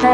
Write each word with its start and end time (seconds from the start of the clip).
Labu 0.00 0.08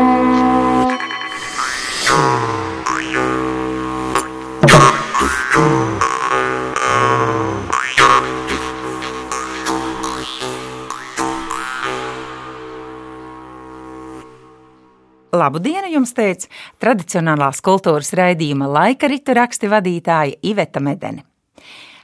dienu 15.62 15.86
jums 15.92 16.10
teica 16.16 16.50
tradicionālās 16.82 17.62
kultūras 17.62 18.10
raidījuma 18.10 18.66
laika 18.66 19.06
ritu 19.06 19.38
raksti 19.38 19.70
vadītāja 19.70 20.34
Iveta 20.42 20.82
Medeni. 20.82 21.22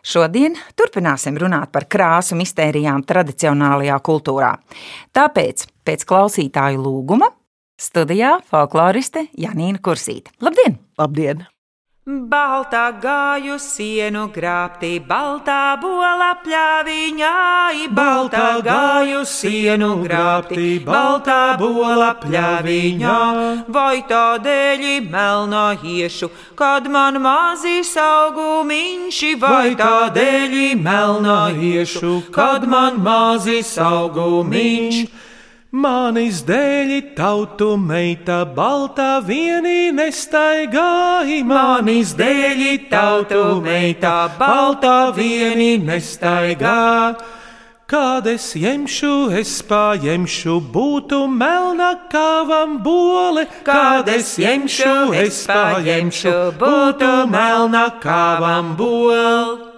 Šodien 0.06 0.54
turpināsim 0.78 1.34
runāt 1.34 1.74
par 1.74 1.90
krāsu 1.90 2.38
mistērijām 2.38 3.02
tradicionālajā 3.02 3.98
kultūrā. 4.06 4.54
Tāpēc 5.10 5.66
pēc 5.82 6.06
klausītāju 6.06 6.78
lūguma 6.78 7.34
studijā 7.82 8.36
folkloriste 8.50 9.26
Janīna 9.38 9.82
Kursīte. 9.82 10.34
Labdien! 10.42 10.78
Labdien! 11.00 11.48
Baltā 12.02 12.88
gāju 12.98 13.60
sienu 13.62 14.24
grābtī, 14.34 14.96
baltā 15.06 15.76
bola 15.78 16.32
pļāviņā, 16.42 17.30
baltā 17.94 18.48
gāju 18.66 19.20
sienu 19.22 19.92
grābtī, 20.02 20.80
baltā 20.82 21.54
bola 21.62 22.10
pļāviņā. 22.24 23.20
Vai 23.70 24.02
tādēļ 24.10 24.84
melnā 25.14 25.64
iešu, 25.78 26.32
kad 26.58 26.90
man 26.90 27.22
mazīs 27.22 27.94
augumiņš, 27.94 29.24
vai 29.38 29.76
tādēļ 29.78 30.60
melnā 30.82 31.42
iešu, 31.54 32.16
kad 32.34 32.66
man 32.66 32.98
mazīs 32.98 33.76
augumiņš. 33.78 35.04
Manis 35.72 36.42
dēļi 36.44 36.98
tautu 37.16 37.78
meita 37.80 38.42
baltā 38.44 39.22
vienī 39.24 39.88
nestaigāja, 39.96 41.38
Manis 41.48 42.12
dēļi 42.12 42.90
tautu 42.90 43.40
meita 43.64 44.28
baltā 44.36 45.14
vienī 45.16 45.78
nestaigā. 45.80 47.16
Kad 47.88 48.28
es 48.28 48.52
ņemšu, 48.52 49.32
es 49.40 49.56
paņemšu, 49.64 50.60
būtu 50.76 51.24
melna 51.40 51.94
kāvam 52.12 52.76
bole. 52.84 53.48
Kad 53.64 54.12
es 54.12 54.36
ņemšu, 54.36 54.94
es 55.24 55.42
paņemšu, 55.48 56.38
būtu 56.60 57.12
melna 57.32 57.88
kāvam 58.04 58.76
bole. 58.76 59.71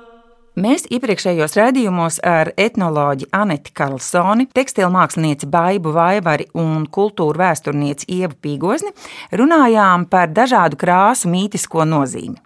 Mēs 0.55 0.85
iepriekšējos 0.87 1.57
raidījumos 1.59 2.21
ar 2.23 2.53
etnoloģi 2.55 3.27
Aneti 3.35 3.73
Karlsoni, 3.75 4.45
tekstilmākslinieci 4.55 5.49
Baibu 5.51 5.91
Vaivari 5.97 6.47
un 6.55 6.85
kultūra 6.95 7.49
vēsturnieci 7.49 8.07
Ievu 8.21 8.39
Pīgozni 8.39 8.93
runājām 9.35 10.05
par 10.07 10.31
dažādu 10.31 10.79
krāsu 10.79 11.33
mītisko 11.33 11.83
nozīmi. 11.91 12.39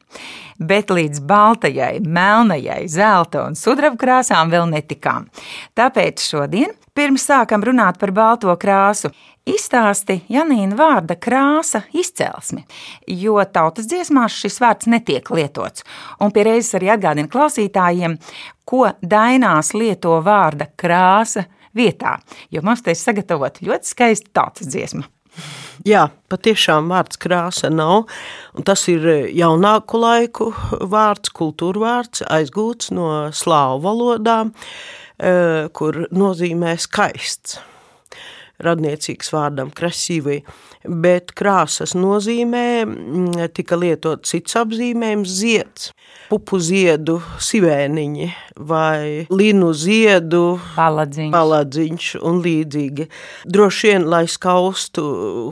Bet 0.56 0.88
līdz 0.88 1.20
baltajai, 1.28 1.98
melnajai, 2.00 2.80
zelta 2.88 3.44
un 3.44 3.60
sudraba 3.60 4.00
krāsām 4.00 4.48
vēl 4.56 4.64
netikām. 4.72 5.28
Tāpēc 5.76 6.24
šodien, 6.24 6.72
pirms 6.98 7.28
sākam 7.30 7.62
runāt 7.62 7.98
par 8.00 8.10
balto 8.14 8.54
krāsu, 8.58 9.12
Izstāsti 9.48 10.18
Janīna 10.28 10.76
vārda 10.76 11.14
krāsa 11.16 11.80
izcelsmi, 11.96 12.66
jo 13.08 13.38
tautas 13.48 13.86
dziesmās 13.88 14.34
šis 14.42 14.58
vārds 14.60 14.88
netiek 14.92 15.30
lietots. 15.32 15.86
Un 16.20 16.34
pie 16.34 16.44
reizes 16.50 16.76
arī 16.76 16.90
atgādina 16.92 17.30
klausītājiem, 17.32 18.18
ko 18.68 18.90
dainās 19.00 19.72
lieto 19.72 20.18
vārda 20.26 20.68
krāsa 20.76 21.46
vietā, 21.78 22.18
jo 22.52 22.60
mums 22.66 22.84
te 22.84 22.92
ir 22.92 23.00
sagatavota 23.00 23.64
ļoti 23.64 23.94
skaista 23.94 24.34
tautas 24.42 24.68
dziesma. 24.68 25.06
Jā, 25.86 26.08
patiešām 26.28 26.90
vārds 26.90 27.16
krāsa 27.22 27.70
nav. 27.72 28.08
Tas 28.66 28.82
ir 28.90 29.06
jaunāku 29.32 30.00
laiku 30.02 30.52
vārds, 30.92 31.30
kultūra 31.32 31.84
vārds, 31.86 32.24
aizgūts 32.26 32.90
no 32.92 33.28
slāvu 33.32 33.84
valodām, 33.86 34.52
kur 35.18 36.04
nozīmē 36.14 36.76
skaists 36.78 37.58
radniecīgs 38.64 39.32
vārdam 39.34 39.70
krasīvai, 39.74 40.40
bet 41.04 41.34
krāsas 41.38 41.94
nozīmē 41.98 42.66
mm, 42.84 43.48
tika 43.54 43.78
lietot 43.78 44.26
cits 44.28 44.58
apzīmējums 44.58 45.36
zieds 45.40 45.92
pupu 46.28 46.58
ziedu 46.60 47.18
sivēniņi 47.40 48.26
vai 48.68 49.24
linu 49.32 49.70
ziedu 49.76 50.58
paladziņš, 50.74 51.32
paladziņš 51.32 52.08
un 52.28 52.40
līdzīgi. 52.44 53.06
Droši 53.48 53.88
vien, 53.88 54.06
lai 54.12 54.24
skaustu 54.28 55.04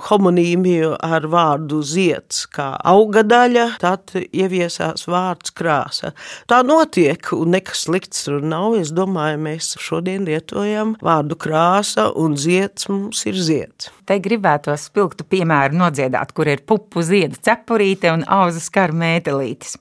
homonīmiju 0.09 0.93
ar 1.06 1.28
vārdu 1.33 1.81
zieds 1.87 2.45
kā 2.53 2.72
auga 2.84 3.25
daļa, 3.27 3.66
tad 3.81 4.12
ieviesās 4.16 5.06
vārds 5.09 5.55
krāsa. 5.56 6.12
Tā 6.50 6.61
notiek 6.66 7.33
un 7.37 7.55
nekas 7.56 7.87
slikts 7.87 8.27
tur 8.27 8.45
nav. 8.45 8.77
Es 8.81 8.93
domāju, 8.93 9.41
mēs 9.47 9.72
šodien 9.81 10.27
lietojam 10.28 10.97
vārdu 11.05 11.39
krāsa 11.41 12.11
un 12.12 12.37
zieds 12.41 12.91
mums 12.97 13.25
ir 13.29 13.37
zieds. 13.39 13.91
Te 14.09 14.19
gribētos 14.23 14.89
spilgtu 14.91 15.27
piemēru 15.29 15.77
nodziedāt, 15.79 16.33
kur 16.37 16.49
ir 16.51 16.65
pupu 16.67 17.05
ziedu 17.05 17.39
cepurīte 17.39 18.12
un 18.15 18.25
auzu 18.27 18.62
skaru 18.65 18.97
mētelītes. 18.97 19.77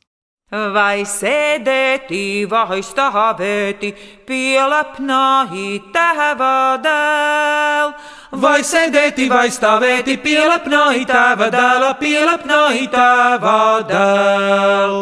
Vai 0.54 1.02
sēdēti, 1.10 2.46
vai 2.46 2.78
stāvēti, 2.86 3.90
pielepnāji 4.30 5.80
tēva 5.96 6.78
dēl. 6.84 7.94
Vai 8.44 8.60
sēdēti, 8.62 9.26
vai 9.32 9.50
stāvēti, 9.50 10.20
pielepnāji 10.22 11.08
tēva 11.10 11.50
dēla, 11.50 11.92
pielepnāji 12.00 12.88
tēva 12.94 13.60
dēl. 13.90 15.00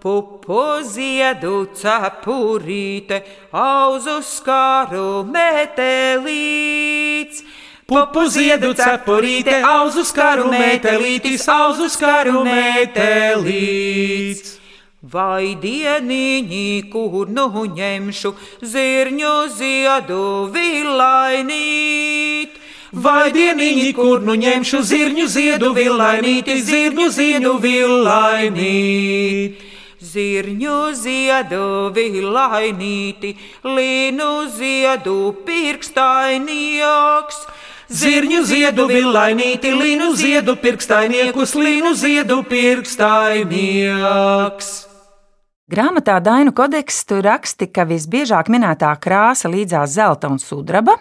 Pupu 0.00 0.80
ziedu 0.80 1.68
cepurīte, 1.76 3.20
auzu 3.52 4.24
skaru 4.24 5.28
metelīts. 5.28 7.44
Pupu 7.84 8.24
ziedu 8.32 8.72
cepurīte, 8.78 9.58
auzu 9.60 10.00
skaru 10.08 10.48
metelītis, 10.54 11.44
auzu 11.52 11.90
skaru 11.92 12.40
metelīts. 12.48 14.56
Vai 15.02 15.54
dieniņi, 15.60 16.88
kur 16.88 17.28
nu 17.28 17.68
ņemšu 17.68 18.32
zirņu 18.72 19.36
ziedu 19.52 20.48
vilainīt? 20.56 22.56
Vai 22.92 23.30
dieniņi, 23.36 23.92
kur 24.00 24.20
nu 24.24 24.32
ņemšu 24.48 24.80
zirņu 24.80 25.28
ziedu 25.28 25.76
vilainīt, 25.76 26.48
zirņu 26.48 27.08
ziedu 27.12 27.60
vilainīt? 27.60 29.68
Zirņu 30.00 30.96
ziedu 30.96 31.92
vilainīti, 31.92 33.36
līnu 33.68 34.48
ziedu 34.48 35.36
pirkstainieks. 35.44 37.44
Zirņu 37.92 38.40
ziedu 38.48 38.88
vilainīti, 38.88 39.68
līnu 39.76 40.16
ziedu 40.16 40.56
pirkstainiekus, 40.56 41.52
līnu 41.52 41.92
ziedu 41.92 42.40
pirkstainieks. 42.48 44.88
Grāmatā 45.68 46.16
Dainu 46.24 46.56
kodeks 46.56 47.04
tu 47.04 47.20
raksti, 47.20 47.68
ka 47.68 47.84
visbiežāk 47.84 48.48
minētā 48.48 48.96
krāsa 49.04 49.52
līdzās 49.52 49.92
zelta 49.98 50.32
un 50.32 50.40
sudraba 50.40 50.96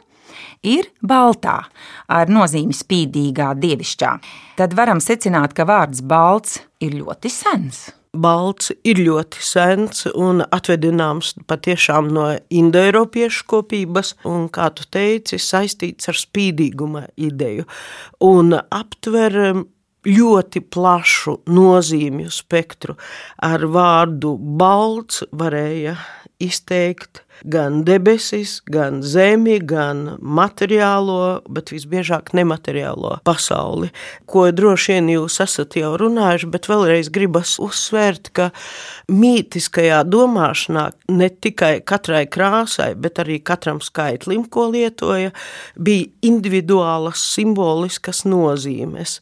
ir 0.59 0.91
baltā, 0.99 1.71
ar 2.11 2.27
nozīmi 2.27 2.75
spīdīgā, 2.75 3.55
dievišķā. 3.63 4.11
Tad 4.59 4.75
varam 4.75 4.99
secināt, 4.99 5.55
ka 5.55 5.63
vārds 5.63 6.03
balts 6.03 6.59
ir 6.83 6.99
ļoti 6.99 7.31
sens. 7.31 7.95
Balts 8.17 8.71
ir 8.89 8.97
ļoti 9.05 9.41
sens 9.45 10.07
un 10.17 10.41
atvedināms 10.41 11.35
patiešām 11.45 12.07
no 12.09 12.23
indoeiropiešu 12.49 13.45
kopības, 13.51 14.15
un, 14.25 14.47
kā 14.49 14.71
tu 14.73 14.87
teici, 14.89 15.37
saistīts 15.37 16.09
ar 16.09 16.17
spīdīguma 16.17 17.05
ideju 17.21 17.67
un 18.25 18.55
aptver 18.57 19.37
ļoti 20.09 20.63
plašu 20.73 21.35
nozīmju 21.53 22.33
spektru. 22.33 22.97
Ar 23.45 23.67
vārdu 23.69 24.33
balts 24.39 25.21
varēja 25.29 25.93
izteikt 26.41 27.23
gan 27.43 27.83
debesis, 27.87 28.59
gan 28.69 29.01
zemi, 29.05 29.59
gan 29.63 30.17
materiālo, 30.19 31.41
bet 31.49 31.71
visbiežāk 31.73 32.33
nemateriālo 32.37 33.19
pasauli, 33.27 33.91
ko 34.29 34.47
droši 34.51 34.97
vien 34.97 35.11
jūs 35.13 35.39
esat 35.43 35.77
jau 35.79 35.93
runājuši, 35.99 36.49
bet 36.51 36.67
vēlreiz 36.69 37.11
gribas 37.13 37.55
uzsvērt, 37.61 38.31
ka 38.35 38.49
mītiskajā 39.11 40.01
domāšanā 40.09 40.85
ne 41.13 41.29
tikai 41.29 41.79
katrai 41.85 42.25
krāsai, 42.31 42.91
bet 42.99 43.21
arī 43.23 43.39
katram 43.45 43.81
skaitlim, 43.83 44.45
ko 44.51 44.67
lietoja, 44.73 45.31
bija 45.79 46.09
individuālas 46.25 47.23
simboliskas 47.35 48.25
nozīmes. 48.27 49.19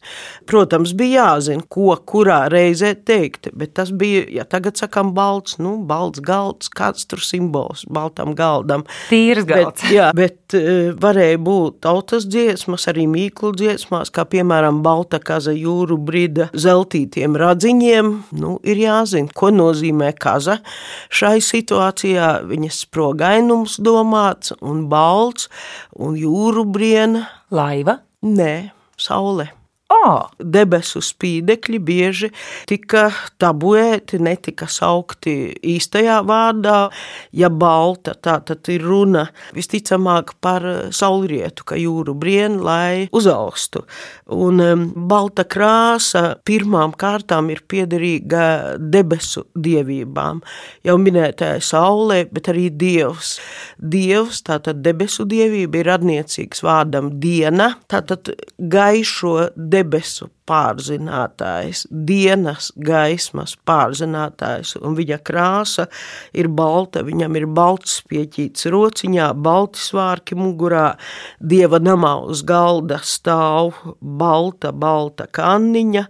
Protams, 0.48 0.94
bija 0.98 1.28
jāzina, 1.28 1.64
ko 1.68 1.94
kurā 2.08 2.44
reizē 2.52 2.94
teikt, 2.96 3.50
bet 3.58 3.74
tas 3.78 3.92
bija, 3.94 4.24
ja 4.40 4.44
tagad 4.48 4.78
sakam 4.80 5.14
balts, 5.16 5.58
nu, 5.62 5.76
balts 5.88 6.22
galds, 6.24 6.70
kāds 6.72 7.06
tur 7.08 7.22
simbols, 7.24 7.84
balts 7.88 8.07
baltam 8.08 8.34
galdam. 8.34 8.84
Tīrs 9.08 9.46
galds. 9.46 9.82
Bet, 9.82 9.92
jā, 9.92 10.10
bet 10.16 10.54
uh, 10.56 10.94
varēja 10.98 11.38
būt 11.38 11.80
tautas 11.84 12.26
dziesmas, 12.26 12.88
arī 12.88 13.06
mīklu 13.08 13.52
dziesmās, 13.56 14.10
kā 14.10 14.24
piemēram 14.24 14.82
Balta 14.82 15.18
kaza 15.18 15.52
jūru 15.52 15.98
brida 15.98 16.48
zeltītiem 16.54 17.36
radziņiem. 17.36 18.12
Nu, 18.38 18.58
ir 18.64 18.80
jāzina, 18.80 19.32
ko 19.34 19.50
nozīmē 19.52 20.14
kaza. 20.18 20.60
Šai 21.10 21.38
situācijā 21.44 22.44
viņas 22.48 22.82
sprogainums 22.86 23.78
domāts 23.80 24.54
un 24.60 24.88
balts 24.88 25.48
un 25.96 26.16
jūru 26.18 26.64
briena. 26.64 27.28
Laiva? 27.50 28.00
Nē, 28.22 28.70
saule. 28.98 29.57
Oh. 29.88 30.26
Debesu 30.38 31.00
spīdekļi 31.02 31.78
bieži 31.80 32.28
tika 32.68 33.08
tabuēti, 33.40 34.18
netika 34.20 34.68
saukti 34.70 35.32
īstajā 35.64 36.18
vārdā. 36.28 36.90
Ja 37.32 37.48
balta, 37.48 38.12
tā 38.12 38.36
tad 38.44 38.68
ir 38.72 38.84
runa 38.84 39.24
visticamāk 39.56 40.34
par 40.44 40.64
saulrietu, 40.94 41.64
ka 41.68 41.78
jūru 41.80 42.14
brien, 42.20 42.58
lai 42.64 43.08
uzaugstu. 43.16 43.86
Un 44.36 44.60
balta 45.08 45.46
krāsa 45.48 46.36
pirmām 46.44 46.92
kārtām 46.98 47.48
ir 47.52 47.64
piederīga 47.68 48.76
debesu 48.78 49.46
dievībām. 49.56 50.44
Jau 50.84 50.98
minētajai 51.00 51.64
saulē, 51.64 52.20
bet 52.32 52.52
arī 52.52 52.68
dievs. 52.76 53.38
Dievs, 53.80 54.44
tātad 54.44 54.84
debesu 54.84 55.24
dievība 55.28 55.80
ir 55.80 55.90
radniecīgs 55.94 56.62
vārdam 56.66 57.14
diena, 57.22 57.72
tātad 57.88 58.34
gaišo 58.58 59.48
debesu 59.56 59.77
debesu 59.78 60.28
pārzinātājs, 60.48 61.84
dienas 61.90 62.70
gaismas 62.80 63.54
pārzinātājs, 63.68 64.76
un 64.80 64.96
viņa 64.98 65.18
krāsa 65.26 65.88
ir 66.36 66.48
balta. 66.48 67.04
Viņam 67.06 67.36
ir 67.36 67.46
balts 67.52 67.98
pieķīts 68.08 68.68
rociņā, 68.72 69.30
balti 69.36 69.82
svārki 69.82 70.38
mugurā, 70.38 70.94
dieva 71.40 71.80
namā 71.82 72.14
uz 72.28 72.42
galda 72.48 73.00
stāv 73.04 73.76
balta, 74.00 74.72
balta 74.72 75.28
kanniņa, 75.28 76.06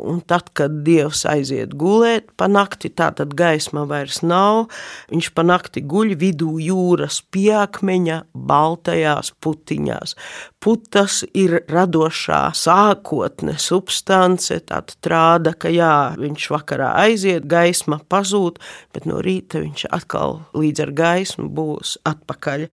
Un 0.00 0.22
tad, 0.24 0.46
kad 0.56 0.78
dievs 0.86 1.26
aiziet 1.28 1.74
gulēt, 1.76 2.30
pa 2.40 2.46
nakti 2.48 2.88
tā 2.96 3.10
tad 3.12 3.34
gaisma 3.36 3.84
vairs 3.88 4.22
nav. 4.24 4.70
Viņš 5.12 5.28
pa 5.36 5.44
nakti 5.44 5.82
guļ 5.84 6.14
vidū 6.16 6.54
jūras 6.64 7.20
piekmeņa, 7.34 8.22
baltajās 8.32 9.34
putiņās. 9.44 10.16
Putas 10.64 11.20
ir 11.36 11.58
radošā 11.68 12.40
sākotne, 12.56 13.58
substance, 13.60 14.62
tāda 14.64 15.12
rāda, 15.12 15.52
ka 15.52 15.68
jā, 15.68 16.16
viņš 16.16 16.50
vakarā 16.56 16.94
aiziet, 17.04 17.44
gaisma 17.44 18.00
pazūd, 18.08 18.62
bet 18.96 19.04
no 19.04 19.20
rīta 19.20 19.60
viņš 19.60 19.90
atkal 19.92 20.40
līdz 20.56 20.86
ar 20.86 20.96
gaismu 21.02 21.50
būs 21.52 21.98
atpakaļ. 22.08 22.70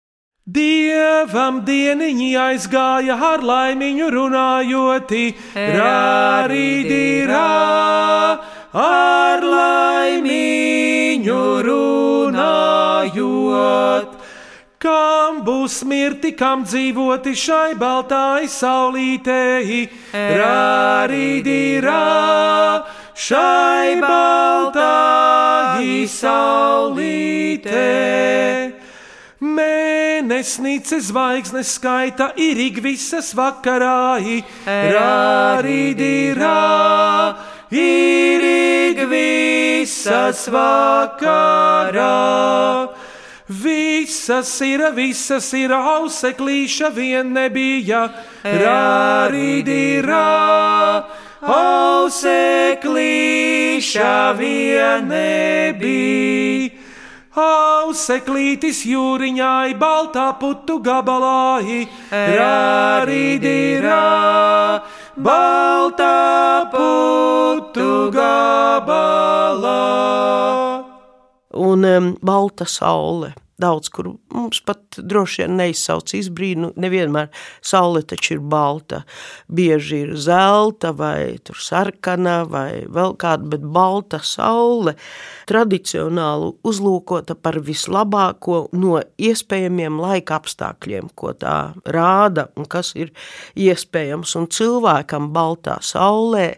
Dievam 0.46 1.64
dieniņi 1.66 2.38
aizgāja 2.38 3.18
ar 3.18 3.42
laimiņu 3.42 4.06
runājoti, 4.14 5.34
rārīdī 5.58 7.26
rā, 7.26 8.38
ar 8.78 9.42
laimiņu 9.42 11.42
runājot. 11.66 12.46
Kam 14.78 15.42
būs 15.42 15.82
mirti, 15.82 16.30
kam 16.38 16.62
dzīvoti 16.62 17.34
šai 17.34 17.74
baltai 17.74 18.46
saulītei, 18.46 19.90
rārīdī 20.14 21.82
rā, 21.82 22.86
šai 23.18 23.98
baltai 23.98 26.06
saulītei. 26.06 28.06
Mēnesnīce 30.26 30.98
zvaigznes 31.06 31.68
skaita 31.76 32.32
ir 32.34 32.58
ik 32.58 32.80
visas 32.82 33.28
vakarā, 33.38 34.18
rārīdīrā, 34.66 36.54
ir 37.70 38.42
ik 38.42 39.06
visas 39.06 40.50
vakarā. 40.50 42.10
Visas 43.46 44.50
ir, 44.66 44.82
visas 44.96 45.52
ir, 45.54 45.70
auseklīša 45.70 46.90
vien 46.90 47.30
nebija, 47.30 48.10
rārīdīrā, 48.42 50.26
auseklīša 51.54 52.74
vien 54.42 55.06
nebija. 55.14 56.85
Auseklītis 57.36 58.78
jūriņai, 58.88 59.76
baltā 59.76 60.30
putu 60.40 60.78
gabalā, 60.80 61.60
rārīdīrā, 62.40 64.00
baltā 65.20 66.12
putu 66.72 67.90
gabalā. 68.16 69.80
Un 71.56 71.84
um, 71.84 72.14
balta 72.24 72.64
saule 72.64 73.34
daudz 73.60 73.88
kur 73.92 74.10
mums 74.34 74.60
pat 74.66 74.98
droši 74.98 75.42
vien 75.42 75.56
neizsauc 75.60 76.12
izbrīnu. 76.18 76.72
Nevienmēr 76.80 77.30
saule 77.64 78.02
taču 78.06 78.36
ir 78.36 78.42
balta. 78.44 79.02
Bieži 79.48 80.02
ir 80.04 80.14
zelta 80.20 80.92
vai 80.96 81.38
sarkana 81.46 82.38
vai 82.48 82.84
vēl 82.84 83.16
kāda, 83.20 83.48
bet 83.56 83.64
balta 83.64 84.20
saule 84.24 84.96
tradicionāli 85.48 86.52
uzlūkota 86.66 87.36
par 87.40 87.60
vislabāko 87.64 88.66
no 88.76 89.00
iespējamiem 89.16 90.00
laika 90.02 90.40
apstākļiem, 90.40 91.10
ko 91.14 91.32
tā 91.38 91.56
rāda 91.84 92.50
un 92.56 92.68
kas 92.68 92.92
ir 92.98 93.14
iespējams. 93.56 94.36
Un 94.36 94.50
cilvēkam 94.52 95.32
baltā 95.34 95.78
saulē 95.84 96.52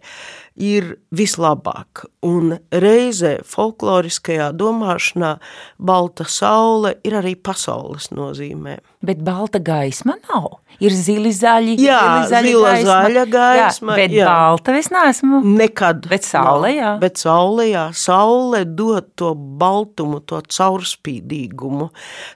ir 0.58 0.96
vislabāk. 1.14 2.08
Un 2.26 2.56
reizē 2.75 3.37
folkloriskajā 3.47 4.49
domāšanā 4.59 5.37
balta 5.79 6.25
saule 6.26 6.97
ir 7.06 7.15
arī 7.15 7.37
pasaules 7.38 8.09
nozīmē. 8.11 8.81
Bet 9.06 9.20
balta 9.23 9.61
gaisma 9.62 10.17
nav. 10.26 10.56
Ir 10.82 10.94
zili 10.94 11.31
zaļi, 11.35 11.76
jā, 11.79 12.00
zaļi 12.31 12.50
zila 12.50 12.73
gaisma. 12.73 12.88
zaļa 12.88 13.23
gaisma. 13.31 13.93
Jā, 13.94 13.99
bet 14.00 14.15
jā. 14.17 14.26
balta 14.26 14.75
es 14.79 14.91
neesmu. 14.91 15.38
Nekad. 15.59 16.09
Bet 16.11 16.26
saule, 16.26 16.73
jā. 16.75 16.91
Bet 16.99 17.23
saule, 17.23 17.69
jā. 17.70 17.85
Saule 17.94 18.65
dod 18.67 19.12
to 19.19 19.31
baltumu, 19.35 20.19
to 20.26 20.41
caurspīdīgumu, 20.43 21.88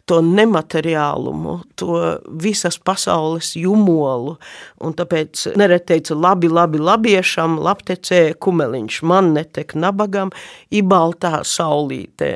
to 0.06 0.20
nemateriālumu, 0.26 1.56
to 1.78 1.98
visas 2.42 2.78
pasaules 2.78 3.52
jumolu. 3.58 4.36
Un 4.82 4.94
tāpēc 4.98 5.48
nereti 5.58 5.90
teica, 5.96 6.18
labi, 6.18 6.50
labi, 6.50 6.78
labiešam, 6.82 7.58
labtecē 7.62 8.22
kumeliņš, 8.42 9.02
man 9.10 9.34
netek 9.34 9.71
nabagam, 9.78 10.32
i 10.70 10.82
baltā 10.82 11.42
saulītē. 11.46 12.32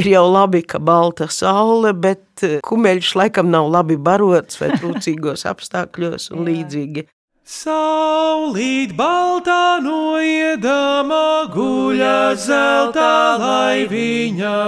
Ir 0.00 0.10
jau 0.10 0.24
labi, 0.28 0.64
ka 0.66 0.80
balta 0.82 1.28
saule, 1.30 1.94
bet 1.94 2.44
kumeļš 2.66 3.14
laikam 3.20 3.50
nav 3.52 3.70
labi 3.70 3.96
barots 3.96 4.60
vai 4.60 4.72
trūcīgos 4.76 5.46
apstākļos 5.52 6.32
un 6.34 6.48
līdzīgi. 6.48 7.08
Saulīt 7.44 8.94
baltā 8.96 9.76
noiedama 9.84 11.44
guļa 11.52 12.32
zelta 12.40 13.10
laiviņā. 13.36 14.60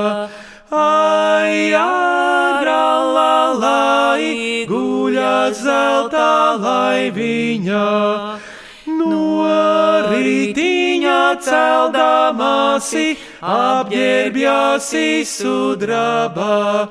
Ai, 0.76 1.72
ārā, 1.72 2.84
la, 3.16 3.36
lai, 3.56 4.66
guļa 4.68 5.34
zelta 5.56 6.28
laiviņā. 6.60 7.86
No 9.00 9.26
rītiņa 11.06 11.38
celdamasi, 11.40 13.16
apģērbjasi 13.42 15.22
sudrabā. 15.24 16.88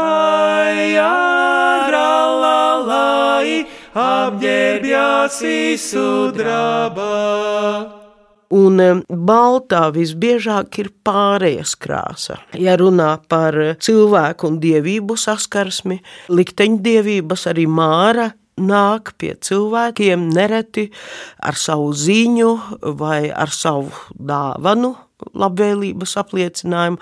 Ai, 0.00 0.96
ārā, 0.96 2.12
la, 2.40 2.62
lai, 2.86 3.66
apģērbjasi 3.92 5.76
sudrabā. 5.76 7.10
Un 8.50 9.04
baltā 9.06 9.92
visbiežāk 9.94 10.80
ir 10.82 10.90
pārējas 11.06 11.76
krāsa. 11.78 12.40
Ja 12.58 12.74
runā 12.80 13.20
par 13.28 13.54
cilvēku 13.78 14.48
un 14.48 14.58
dievību 14.62 15.14
saskarsmi, 15.20 16.00
likteņdievības 16.30 17.46
arī 17.52 17.68
māra 17.70 18.32
nāk 18.60 19.14
pie 19.20 19.34
cilvēkiem 19.40 20.28
nereti 20.34 20.88
ar 21.42 21.58
savu 21.58 21.92
ziņu 21.96 22.50
vai 23.00 23.30
ar 23.30 23.52
savu 23.54 23.90
dāvanu, 24.14 24.94
labvēlības 25.36 26.16
apliecinājumu, 26.22 27.00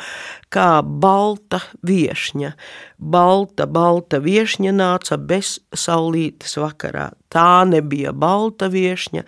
kā 0.51 0.81
balta 0.83 1.61
viesņa. 1.87 2.55
Balta, 2.99 3.69
balta 3.71 4.19
viesņa 4.23 4.75
nāca 4.75 5.19
bez 5.19 5.59
saulītes 5.75 6.59
vakarā. 6.59 7.11
Tā 7.31 7.65
nebija 7.69 8.13
balta 8.13 8.71
viesņa, 8.73 9.23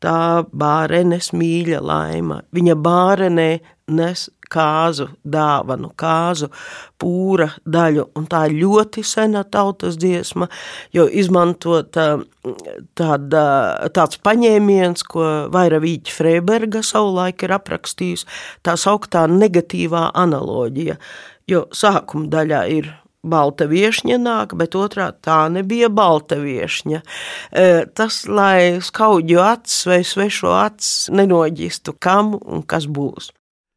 tā 0.00 0.46
bārenes 0.52 1.34
mīļa 1.36 1.82
laima. 1.84 2.40
Viņa 2.56 2.78
bārenē 2.80 3.50
nes 3.90 4.28
kāzu 4.50 5.06
dāvanu, 5.22 5.92
kāzu 5.98 6.50
pūra 7.00 7.50
daļu. 7.62 8.08
Un 8.18 8.26
tā 8.30 8.44
ir 8.48 8.58
ļoti 8.64 9.04
sena 9.06 9.44
tautas 9.46 9.98
dziesma, 10.00 10.48
jo 10.94 11.06
izmantot 11.06 11.94
tāda, 12.98 13.44
tāds 13.94 14.22
paņēmiens, 14.26 15.06
ko 15.10 15.26
Vairavīķa 15.54 16.16
Freiberga 16.16 16.84
savulaik 16.86 17.46
ir 17.46 17.54
aprakstījis, 17.60 18.26
tā 18.66 18.76
sauktā 18.80 19.26
negatīvā 19.30 20.10
analoģija, 20.18 20.98
jo 21.50 21.66
sākuma 21.74 22.30
daļā 22.32 22.64
ir 22.74 22.90
balta 23.20 23.66
viešņa 23.68 24.16
nāk, 24.20 24.54
bet 24.56 24.76
otrā 24.78 25.10
tā 25.12 25.42
nebija 25.52 25.90
balta 25.92 26.38
viešņa. 26.40 27.02
Tas, 27.96 28.22
lai 28.28 28.80
skaudju 28.84 29.42
acis 29.44 29.84
vai 29.90 30.00
svešo 30.06 30.54
acis 30.56 31.10
nenoģistu, 31.12 31.98
kam 32.00 32.38
un 32.40 32.64
kas 32.64 32.88
būs. 32.88 33.28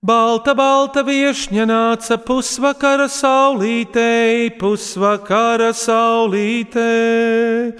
Balta, 0.03 0.51
balta 0.51 0.99
viešņa 1.07 1.63
nāca 1.63 2.17
pusvakara 2.19 3.07
saulītei, 3.07 4.51
pusvakara 4.59 5.71
saulītei. 5.71 7.71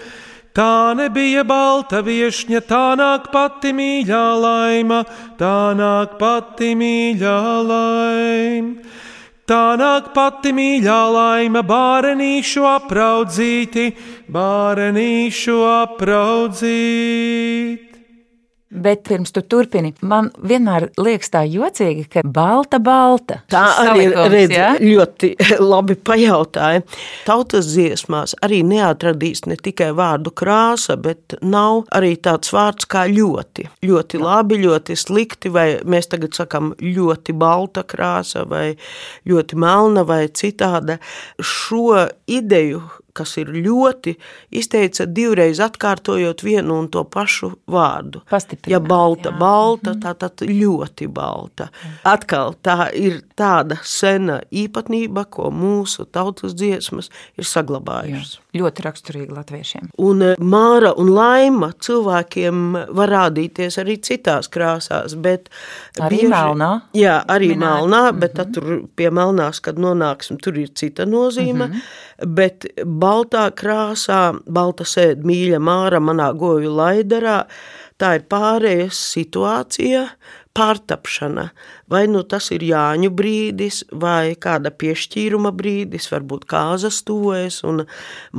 Tā 0.56 0.96
nebija 0.96 1.44
balta 1.44 2.00
viešņa, 2.00 2.64
tā 2.64 2.96
nāk 2.96 3.28
pati 3.34 3.74
mīļā 3.76 4.40
laima, 4.40 5.04
tā 5.36 5.76
nāk 5.76 6.16
pati 6.16 6.72
mīļā 6.80 7.44
laima. 7.68 8.80
Tā 9.44 9.76
nāk 9.76 10.16
pati 10.16 10.56
mīļā 10.56 11.02
laima, 11.20 11.60
bārenīšu 11.60 12.64
apraudzīti, 12.78 13.92
bārenīšu 14.32 15.60
apraudzīti. 15.76 17.83
Bet 18.74 19.04
pirms 19.06 19.34
tu 19.36 19.44
turpini, 19.46 19.92
man 20.02 20.32
vienmēr 20.42 20.88
liekas 20.98 21.30
tā 21.34 21.44
jocīgi, 21.46 22.08
ka 22.10 22.24
balta, 22.26 22.80
balta. 22.82 23.42
Tā 23.52 23.64
arī 23.84 24.08
redz, 24.32 24.56
ja? 24.56 24.72
ļoti 24.82 25.34
labi 25.74 25.96
pajautāja. 25.96 26.82
Tautas 27.28 27.70
dziesmās 27.74 28.34
arī 28.46 28.64
neatradīs 28.66 29.46
ne 29.46 29.58
tikai 29.60 29.92
vārdu 29.98 30.34
krāsa, 30.34 30.98
bet 30.98 31.38
nav 31.46 31.84
arī 31.94 32.16
tāds 32.18 32.54
vārds 32.56 32.90
kā 32.90 33.06
ļoti. 33.12 33.68
Ļoti 33.86 34.24
labi, 34.24 34.60
ļoti 34.66 34.98
slikti, 34.98 35.54
vai 35.54 35.68
mēs 35.86 36.10
tagad 36.10 36.34
sakam 36.38 36.74
ļoti 36.82 37.38
balta 37.38 37.86
krāsa, 37.86 38.48
vai 38.50 38.74
ļoti 39.30 39.60
melna, 39.62 40.06
vai 40.08 40.26
citāda. 40.34 40.98
Šo 41.38 42.08
ideju 42.26 42.82
kas 43.14 43.36
ir 43.42 43.52
ļoti, 43.54 44.16
izteica 44.54 45.06
divreiz 45.06 45.62
atkārtojot 45.64 46.44
vienu 46.44 46.80
un 46.82 46.90
to 46.94 47.04
pašu 47.06 47.54
vārdu. 47.70 48.24
Ja 48.68 48.80
balta, 48.84 49.30
jā. 49.30 49.38
balta, 49.40 49.94
tā 50.02 50.14
tad 50.18 50.44
ļoti 50.48 51.08
balta. 51.14 51.70
Atkal 52.08 52.56
tā 52.66 52.90
ir 52.98 53.22
tāda 53.38 53.78
sena 53.86 54.40
īpatnība, 54.52 55.26
ko 55.30 55.52
mūsu 55.54 56.06
tautas 56.10 56.56
dziesmas 56.58 57.12
ir 57.38 57.48
saglabājušas. 57.48 58.40
Ļoti 58.54 58.86
raksturīgi 58.86 59.34
latviešiem. 59.34 59.90
Un 60.06 60.22
e, 60.22 60.34
māra 60.38 60.94
un 61.02 61.10
laima 61.14 61.72
cilvēkiem 61.82 62.64
var 62.94 63.14
rādīties 63.14 63.80
arī 63.82 63.98
citās 64.06 64.50
krāsās, 64.54 65.16
bet 65.18 65.50
arī 65.98 66.24
bieži, 66.24 66.34
melnā. 66.34 66.72
Jā, 66.98 67.18
arī 67.34 67.54
minēt. 67.54 67.64
melnā, 67.64 68.04
bet 68.14 68.38
mm 68.38 68.44
-hmm. 68.44 68.54
tur 68.54 68.90
pie 68.96 69.10
melnās, 69.10 69.62
kad 69.62 69.78
nonāksim, 69.78 70.38
tur 70.38 70.58
ir 70.58 70.70
cita 70.74 71.06
nozīme. 71.06 71.68
Mm 71.68 71.72
-hmm. 71.72 71.82
Bet 72.24 72.68
baltā 72.86 73.48
krāsā, 73.58 74.34
balta 74.48 74.86
sēd 74.88 75.26
mīļa 75.28 75.60
māra 75.64 76.00
manā 76.00 76.30
govju 76.38 76.72
laidarā, 76.78 77.44
tā 78.00 78.16
ir 78.20 78.28
pārējais 78.32 79.00
situācija, 79.14 80.08
pārtapšana. 80.56 81.50
Vai 81.94 82.04
nu 82.10 82.24
tas 82.26 82.50
ir 82.56 82.64
Jāņu 82.66 83.12
brīdis, 83.14 83.84
vai 84.02 84.34
kāda 84.40 84.72
piešķīruma 84.74 85.52
brīdis, 85.56 86.10
varbūt 86.14 86.48
kāzas 86.50 87.02
tuvēs, 87.06 87.62
un 87.70 87.84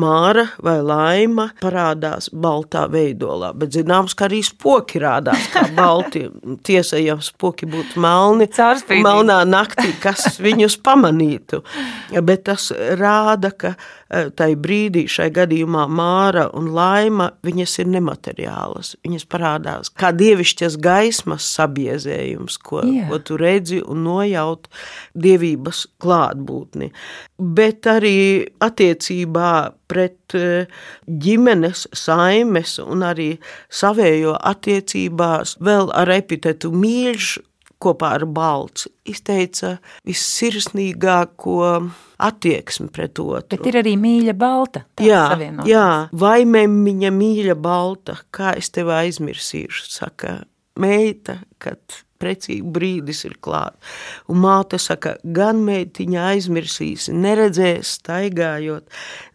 māra 0.01 0.49
vai 0.65 0.79
laima 0.83 1.49
parādās 1.63 2.31
baltā 2.33 2.87
veidolā. 2.91 3.53
Bet 3.55 3.77
zināms, 3.77 4.17
ka 4.19 4.27
arī 4.29 4.43
spoki 4.47 5.03
rādās 5.03 5.47
kā 5.55 5.67
balti. 5.79 6.27
Tiesa, 6.67 6.99
ja 7.03 7.17
spoki 7.23 7.69
būtu 7.71 8.01
melni, 8.03 8.49
Cārspīdīgi. 8.55 9.05
melnā 9.07 9.41
naktī, 9.49 9.93
kas 10.03 10.41
viņus 10.43 10.79
pamanītu. 10.85 11.63
Bet 12.25 12.47
tas 12.49 12.71
rāda, 12.99 13.51
ka 13.55 13.75
e, 13.75 14.29
tai 14.37 14.51
brīdī 14.61 15.05
šai 15.11 15.29
gadījumā 15.35 15.87
māra 15.91 16.49
un 16.57 16.71
laima, 16.75 17.31
viņas 17.47 17.79
ir 17.85 17.91
nemateriālas. 17.95 18.95
Viņas 19.05 19.29
parādās 19.31 19.93
kā 19.95 20.11
dievišķas 20.17 20.79
gaismas 20.83 21.47
sabiezējums, 21.57 22.59
ko, 22.65 22.83
Jā. 22.87 23.09
ko 23.11 23.21
tu 23.23 23.39
redzi 23.45 23.81
un 23.85 24.05
nojaut 24.07 24.69
dievības 25.15 25.85
klātbūtni. 26.03 26.91
Bet 27.39 27.89
arī 27.91 28.17
attiecībā 28.65 29.55
pret 29.91 30.37
e, 30.39 30.67
ģimenes 31.07 31.89
saimes 31.95 32.79
un 32.83 33.05
arī 33.07 33.35
savējo 33.71 34.37
attiecībās 34.53 35.59
vēl 35.65 35.93
ar 35.95 36.15
epitetu 36.17 36.73
mīļš 36.75 37.35
kopā 37.85 38.15
ar 38.19 38.25
balts 38.31 38.89
izteica 39.09 39.77
vissirsnīgāko 40.09 41.59
attieksmi 42.25 42.89
pret 42.95 43.21
otru. 43.21 43.57
Bet 43.57 43.69
ir 43.71 43.81
arī 43.83 43.95
mīļa 44.01 44.37
balta. 44.39 44.85
Jā, 45.05 45.27
jā, 45.69 45.89
vai 46.13 46.39
mēmiņa 46.49 47.13
mīļa 47.15 47.59
balta, 47.61 48.19
kā 48.35 48.55
es 48.61 48.73
tevi 48.75 48.95
aizmirsīšu, 49.03 49.87
saka 49.93 50.39
meita, 50.81 51.41
kad 51.63 52.04
precīgi 52.21 52.65
brīdis 52.75 53.25
ir 53.29 53.37
klāt. 53.45 53.77
Un 54.31 54.43
māte 54.45 54.79
saka, 54.83 55.17
gan 55.25 55.63
meitiņa 55.67 56.29
aizmirsīs, 56.33 57.09
neredzēs 57.13 57.97
staigājot, 58.01 58.89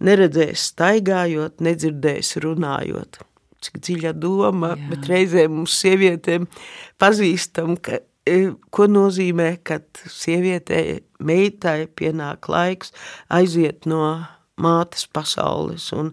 neredzēs 0.06 0.70
staigājot, 0.74 1.60
nedzirdēs 1.66 2.38
runājot. 2.46 3.22
Cik 3.60 3.82
dziļa 3.84 4.14
doma, 4.16 4.74
Jā. 4.78 4.90
bet 4.94 5.10
reizē 5.12 5.50
mums 5.52 5.76
sievietēm 5.82 6.48
pazīstam, 7.02 7.76
ka, 7.84 8.00
e, 8.24 8.54
ko 8.72 8.88
nozīmē, 8.88 9.52
kad 9.68 9.84
sievietei, 10.08 11.02
meitai 11.20 11.90
pienāk 11.92 12.48
laiks 12.48 12.94
aiziet 13.36 13.90
no 13.90 14.06
mātes 14.60 15.06
pasaules 15.12 15.90
un 15.96 16.12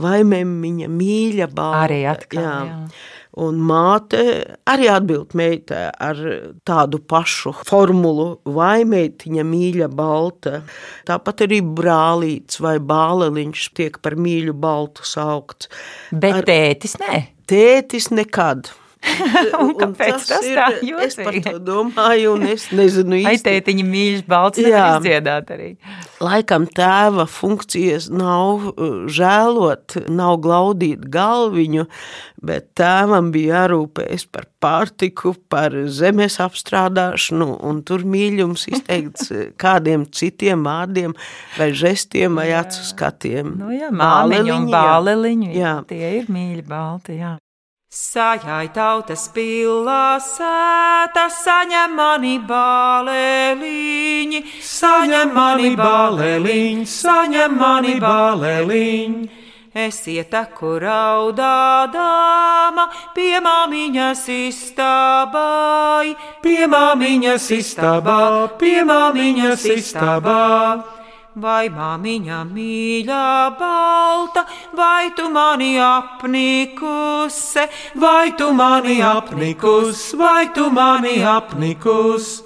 vaimēm 0.00 0.54
viņa 0.64 0.88
mīļa 0.92 1.48
balta. 1.52 1.82
Arī 1.86 2.00
atkal, 2.10 2.44
jā. 2.44 2.54
jā. 2.68 2.78
Un 3.40 3.62
māte 3.64 4.20
arī 4.68 4.90
atbild 4.92 5.32
meitai 5.38 5.86
ar 5.88 6.18
tādu 6.68 7.00
pašu 7.08 7.54
formulu, 7.64 8.26
vai 8.44 8.82
meitiņa 8.84 9.46
mīļa 9.48 9.88
balta. 9.88 10.60
Tāpat 11.08 11.46
arī 11.46 11.62
brālīts 11.64 12.60
vai 12.60 12.76
bāleliņš 12.76 13.64
tiek 13.78 13.96
par 14.04 14.18
mīļu 14.20 14.52
baltu 14.52 15.08
saukts. 15.08 15.72
Bet 16.12 16.42
ar... 16.42 16.48
tētis 16.50 16.98
nē? 17.00 17.24
Tētis 17.48 18.12
nekad. 18.12 18.68
un 19.62 19.72
kāpēc 19.78 20.14
un 20.14 20.24
tas 20.28 20.46
ir, 20.46 20.58
tā 20.58 20.66
jūtas? 20.86 21.06
Es 21.08 21.16
par 21.18 21.36
to 21.44 21.58
domāju, 21.62 22.36
un 22.36 22.46
es 22.52 22.68
nezinu 22.74 23.18
īsti. 23.18 23.32
Aitētiņa 23.32 23.86
mīļš 23.88 24.22
balts 24.30 24.62
nevar 24.62 25.00
izdziedāt 25.00 25.50
arī. 25.54 25.68
Laikam 26.22 26.68
tēva 26.70 27.26
funkcijas 27.30 28.08
nav 28.14 28.68
uh, 28.70 29.02
žēlot, 29.10 29.98
nav 30.12 30.38
glaudīt 30.44 31.04
galviņu, 31.12 31.88
bet 32.46 32.70
tēvam 32.78 33.32
bija 33.34 33.62
jārūpējas 33.62 34.26
par 34.30 34.46
pārtiku, 34.62 35.34
par 35.50 35.74
zemes 35.90 36.38
apstrādāšanu, 36.42 37.56
un 37.66 37.82
tur 37.86 38.06
mīļums 38.06 38.68
izteikts 38.70 39.32
kādiem 39.62 40.06
citiem 40.14 40.62
vārdiem 40.66 41.16
vai 41.58 41.72
žestiem 41.74 42.38
vai 42.38 42.52
acu 42.58 42.86
skatiem. 42.86 43.56
Nu 43.58 43.74
jā, 43.74 43.90
māliņu 43.90 44.58
un 44.60 44.68
bāleliņu, 44.72 45.54
jā. 45.58 45.80
tie 45.90 46.20
ir 46.20 46.30
mīļi 46.32 46.66
balti, 46.68 47.18
jā. 47.22 47.36
Sajai 47.92 48.70
tautas 48.72 49.26
pilā 49.34 50.16
sēta, 50.24 51.26
saņem 51.28 51.92
mani 51.92 52.38
bālēliņi, 52.48 54.40
saņem 54.64 55.34
mani 55.36 55.74
bālēliņi, 55.76 56.86
saņem 56.88 57.58
mani 57.60 57.98
bālēliņi. 58.00 59.28
Esiet 59.84 60.32
kur 60.56 60.80
raudādāma, 60.88 61.36
pie 63.12 63.36
māmiņas 63.44 64.24
istābai, 64.38 66.16
pie 66.40 66.64
māmiņas 66.72 67.50
istābā, 67.60 68.18
pie 68.56 68.88
māmiņas 68.88 69.68
istābā. 69.76 71.01
Vai 71.32 71.70
māmiņa 71.72 72.42
mīļā 72.44 73.56
balta, 73.56 74.42
vai 74.76 75.08
tu 75.16 75.30
mani 75.32 75.78
apnikuse, 75.80 77.64
vai 77.96 78.34
tu 78.36 78.50
mani 78.52 79.00
apnikus, 79.00 80.12
vai 80.12 80.52
tu 80.52 80.68
mani 80.68 81.24
apnikus? 81.24 82.42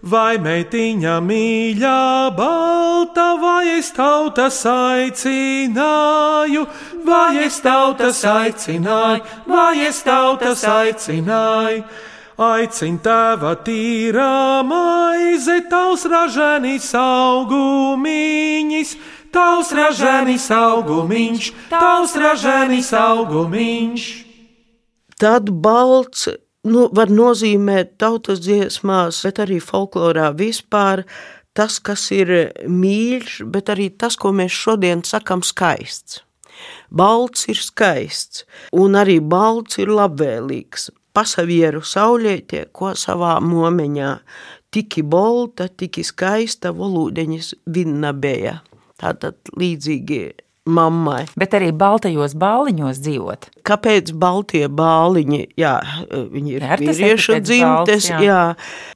Vai 0.00 0.40
meitiņa 0.40 1.20
mīļā 1.20 2.32
balta, 2.32 3.36
vai 3.36 3.76
es 3.76 3.92
tautas 3.92 4.64
aicināju, 4.64 6.64
vai 7.04 7.44
es 7.44 7.60
tautas 7.60 8.24
aicināju, 8.24 9.20
vai 9.44 9.84
es 9.84 10.00
tautas 10.00 10.64
aicināju? 10.64 11.84
Aicin 12.40 12.94
tēva 13.04 13.50
tīrā 13.66 14.64
maize, 14.64 15.58
tavs 15.68 16.06
ražanis 16.08 16.86
augumiņš, 16.96 18.92
tavs 19.28 19.72
ražanis 19.76 20.46
augumiņš, 20.56 21.50
tavs 21.68 22.14
ražanis 22.16 22.94
augumiņš. 22.96 24.06
Tad 25.20 25.50
balts 25.52 26.30
nu, 26.64 26.86
var 26.96 27.12
nozīmēt 27.12 27.98
tautas 28.00 28.40
dziesmās, 28.40 29.18
bet 29.26 29.42
arī 29.44 29.58
folklorā 29.60 30.30
vispār 30.32 31.02
tas, 31.52 31.76
kas 31.76 32.06
ir 32.16 32.32
mīļš, 32.64 33.34
bet 33.52 33.68
arī 33.68 33.90
tas, 33.92 34.16
ko 34.16 34.32
mēs 34.32 34.56
šodien 34.62 35.04
sakam 35.04 35.44
skaists. 35.44 36.22
Balts 36.88 37.44
ir 37.52 37.60
skaists, 37.60 38.46
un 38.72 38.96
arī 38.96 39.18
balts 39.20 39.76
ir 39.84 39.92
labvēlīgs 39.92 40.88
pasavieru 41.16 41.82
saulētie, 41.86 42.66
ko 42.72 42.94
savā 42.98 43.38
momeņā 43.44 44.12
tiki 44.70 45.02
bolta, 45.02 45.68
tiki 45.68 46.04
skaista 46.06 46.74
volūdeņas 46.76 47.54
vinnabēja. 47.74 48.60
Tātad 49.00 49.50
līdzīgi 49.56 50.22
mammai. 50.70 51.24
Bet 51.40 51.54
arī 51.56 51.70
baltajos 51.76 52.34
bāliņos 52.38 53.00
dzīvot. 53.02 53.48
Kāpēc 53.66 54.12
baltie 54.20 54.66
bāliņi? 54.68 55.40
Jā, 55.60 55.74
viņi 56.10 56.56
ir 56.56 56.66
vīriešu 56.82 57.38
dzimtes. 57.40 57.64
balts, 57.64 58.10
jā. 58.12 58.20
jā. 58.24 58.42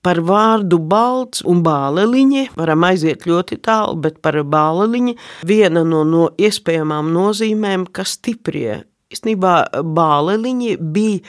Par 0.05 0.21
vārdu 0.29 0.79
balts 0.79 1.45
un 1.49 1.65
bāleliņi 1.67 2.51
varam 2.59 2.87
aiziet 2.91 3.27
ļoti 3.29 3.61
tālu, 3.65 3.99
bet 4.05 4.21
par 4.25 4.39
bāleliņi 4.43 5.17
viena 5.49 5.85
no, 5.89 6.05
no 6.05 6.29
iespējamām 6.37 7.13
nozīmēm, 7.15 7.89
kas 7.95 8.19
stiprie. 8.19 8.85
Īstenībā 9.15 9.57
bāleliņi 9.95 10.79
bija 10.81 11.21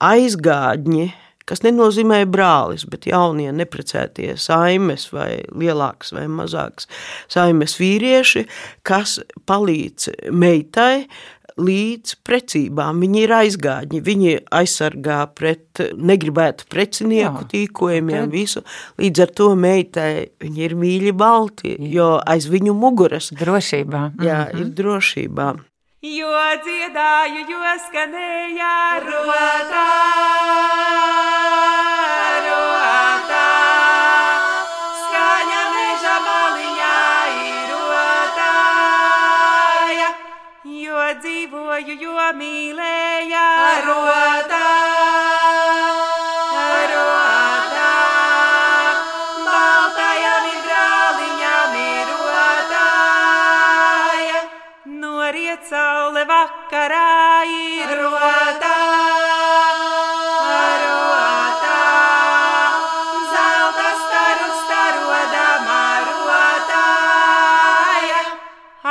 aizgādņi, 0.00 1.08
kas 1.50 1.64
nenozīmē 1.66 2.20
brālis, 2.30 2.84
bet 2.86 3.08
jaunie 3.10 3.50
neprecētie 3.52 4.36
saimes 4.38 5.08
vai 5.12 5.40
lielāks 5.50 6.12
vai 6.14 6.28
mazāks 6.30 6.86
saimes 7.32 7.74
vīrieši, 7.80 8.44
kas 8.86 9.18
palīdz 9.50 10.12
meitai 10.30 11.06
līdz 11.60 12.14
precībām. 12.24 13.00
Viņi 13.02 13.18
ir 13.26 13.32
aizgādņi, 13.36 13.98
viņi 14.06 14.30
aizsargā 14.54 15.18
pret 15.36 15.82
negribētu 15.98 16.64
precinieku 16.72 17.42
Jā, 17.42 17.48
tīkojumiem, 17.50 18.22
tad- 18.28 18.32
visu. 18.32 18.62
Līdz 19.02 19.24
ar 19.26 19.32
to 19.40 19.48
meitai 19.58 20.12
viņi 20.40 20.64
ir 20.68 20.76
mīļi 20.78 21.12
balti, 21.12 21.74
jo 21.92 22.20
aiz 22.24 22.46
viņu 22.48 22.72
muguras 22.78 23.32
Drošībā. 23.34 24.04
jā, 24.22 24.38
ir 24.56 24.70
drošībā. 24.78 25.50
Jo 26.00 26.32
dziedāju, 26.64 27.42
jo 27.44 27.60
skanēja 27.84 28.68
rotā, 29.04 29.82
rotā. 32.46 33.42
Skaņa 35.02 35.60
meža 35.74 36.16
maliņā 36.24 36.96
ir 37.44 37.68
rotāja, 37.84 38.80
jo 40.64 41.04
dzīvoju, 41.20 41.98
jo 42.06 42.16
mīlēja 42.40 43.44
rotā. 43.90 44.89
Saule 55.70 56.22
vakarā 56.26 57.46
ir 57.46 57.90
rotā, 57.98 58.78
rotā. 60.82 61.76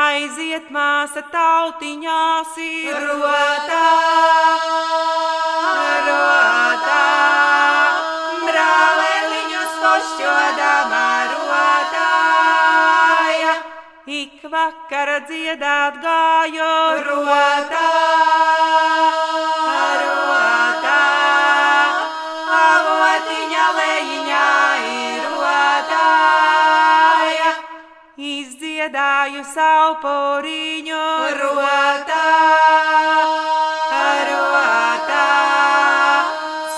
Aiziet 0.05 0.71
māsa 0.71 1.25
tautiņās 1.36 2.55
ir 2.69 2.95
rotā, 3.12 3.83
rotā. 6.07 7.03
Brālēliņus 8.47 9.80
pošķodama 9.84 11.08
rotāja. 11.36 12.38
Vakara 14.49 15.19
dziedāt 15.29 15.97
gāju 16.01 16.67
rotā, 17.05 17.89
rotā. 20.01 21.01
Avotiņa 22.59 23.65
lejiņā 23.77 24.47
ir 24.93 25.27
rotāja. 25.35 26.31
Izdziedāju 28.31 29.43
savu 29.53 29.93
poriņu 30.05 31.03
rotā, 31.43 32.25
rotā. 34.31 35.27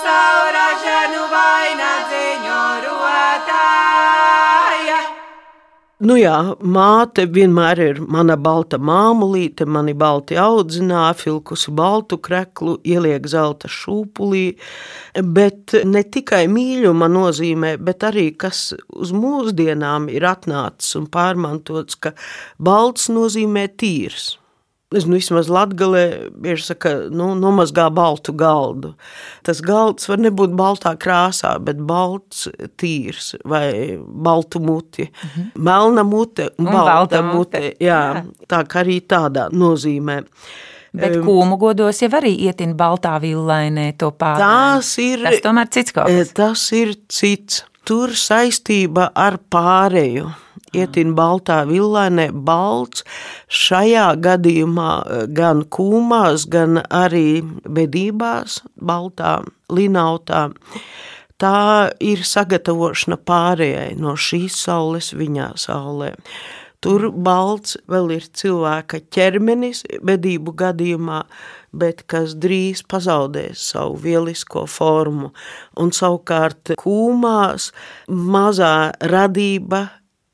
Savu 0.02 0.44
ražanu 0.58 1.24
vainagdziņu 1.32 2.60
rotāja. 2.84 4.71
Nu 6.02 6.16
jā, 6.18 6.34
māte 6.66 7.28
vienmēr 7.30 7.78
ir 7.78 7.98
mana 8.10 8.34
balta 8.34 8.80
māmulīte, 8.82 9.68
mani 9.70 9.92
balti 9.94 10.34
audzināja, 10.40 11.12
filkusi 11.14 11.70
baltu 11.78 12.18
kreklu, 12.18 12.74
ieliek 12.82 13.28
zelta 13.30 13.70
šūpulī, 13.70 14.56
bet 15.36 15.76
ne 15.86 16.02
tikai 16.02 16.48
mīļuma 16.50 17.06
nozīmē, 17.06 17.76
bet 17.78 18.02
arī 18.10 18.32
kas 18.34 18.72
uz 18.98 19.14
mūsdienām 19.14 20.10
ir 20.10 20.26
atnācis 20.26 20.98
un 20.98 21.06
pārmantots, 21.06 22.00
ka 22.02 22.16
balts 22.58 23.06
nozīmē 23.06 23.68
tīrs. 23.78 24.32
Es 24.96 25.06
nu, 25.08 25.16
vismaz 25.16 25.48
Latvijā 25.52 26.30
bieži 26.42 26.66
saka, 26.66 26.94
nu, 27.10 27.32
nomazgā 27.38 27.88
baltu 27.94 28.34
galdu. 28.36 28.94
Tas 29.46 29.62
galds 29.64 30.08
var 30.10 30.20
nebūt 30.22 30.56
baltā 30.58 30.94
krāsā, 31.00 31.54
bet 31.64 31.80
balts, 31.88 32.48
tīrs 32.80 33.34
vai 33.48 33.98
baltu 33.98 34.60
muti. 34.60 35.08
Mm 35.08 35.28
-hmm. 35.28 35.62
Melna 35.62 36.02
mute 36.02 36.50
un, 36.58 36.66
Un 36.66 36.72
balta, 36.72 37.22
mute, 37.22 37.36
mute. 37.36 37.74
Jā, 37.80 38.02
jā. 38.14 38.24
tā 38.48 38.64
kā 38.66 38.84
arī 38.84 39.00
tādā 39.00 39.48
nozīmē. 39.50 40.22
Bet 40.92 41.16
kūmu 41.16 41.56
godos 41.56 42.02
jau 42.02 42.08
arī 42.08 42.34
ietin 42.36 42.74
baltā 42.76 43.16
villainē 43.20 43.92
to 43.96 44.10
pāri. 44.10 44.38
Tās 44.38 44.98
ir, 44.98 45.22
Tas 45.24 45.40
tomēr 45.40 45.68
cits 45.72 45.92
kaut 45.92 46.10
e, 46.10 46.18
kas. 46.18 46.32
tas 46.32 46.72
ir 46.72 46.94
cits. 47.08 47.64
Tur 47.84 48.08
saistība 48.14 49.08
ar 49.14 49.38
pārēju. 49.50 50.28
Ietin 50.72 51.12
baltā 51.12 51.62
villainē, 51.68 52.30
balts 52.32 53.04
šajā 53.52 54.06
gadījumā 54.24 54.92
e, 55.04 55.18
gan 55.36 55.66
kūmās, 55.68 56.46
gan 56.48 56.80
arī 56.88 57.42
bedībās, 57.68 58.62
baltā 58.80 59.42
linautā. 59.68 60.46
Tā 61.42 61.92
ir 62.00 62.24
sagatavošana 62.24 63.20
pārējai 63.20 63.92
no 64.00 64.16
šīs 64.16 64.56
saules 64.64 65.12
viņā 65.18 65.52
saulē. 65.60 66.14
Tur 66.82 67.10
balts 67.14 67.76
vēl 67.90 68.16
ir 68.16 68.24
cilvēka 68.34 69.04
ķermenis, 69.14 69.84
bedību 70.02 70.56
gadījumā, 70.58 71.20
bet 71.70 72.02
kas 72.10 72.32
drīz 72.34 72.80
pazaudēs 72.90 73.68
savu 73.74 74.00
lielisko 74.02 74.64
formu. 74.66 75.30
Un 75.78 75.92
savukārt 75.94 76.74
kūmās 76.80 77.70
mazā 78.08 78.92
radība 79.12 79.84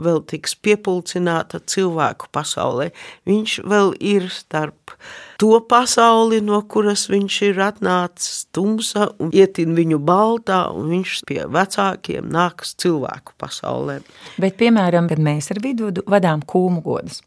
vēl 0.03 0.23
tiks 0.31 0.55
piepildīta 0.63 1.61
cilvēku 1.67 2.31
pasaulē. 2.35 2.91
Viņš 3.29 3.61
vēl 3.69 3.95
ir 4.01 4.29
starp 4.33 4.95
to 5.39 5.61
pasauli, 5.71 6.41
no 6.43 6.59
kuras 6.67 7.05
viņš 7.11 7.37
ir 7.47 7.61
atnācis 7.63 8.49
tumsa 8.55 9.07
un 9.23 9.31
ietin 9.31 9.77
viņu 9.77 10.01
baltā, 10.03 10.65
un 10.75 10.91
viņš 10.91 11.13
pie 11.29 11.45
vecākiem 11.55 12.27
nāks 12.35 12.75
cilvēku 12.83 13.37
pasaulē. 13.39 14.01
Bet, 14.43 14.57
piemēram, 14.59 15.07
kad 15.11 15.23
mēs 15.23 15.53
ar 15.55 15.61
vidu 15.63 15.93
vadām 16.11 16.43
kūmu 16.43 16.83
godus, 16.83 17.21